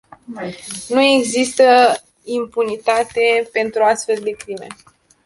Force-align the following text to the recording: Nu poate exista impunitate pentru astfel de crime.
Nu 0.25 0.33
poate 0.95 1.05
exista 1.17 2.03
impunitate 2.23 3.49
pentru 3.53 3.83
astfel 3.83 4.17
de 4.23 4.31
crime. 4.31 4.67